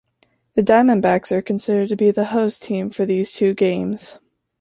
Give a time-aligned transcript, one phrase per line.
[0.55, 4.17] The Diamondbacks are considered to be the host team for these two games.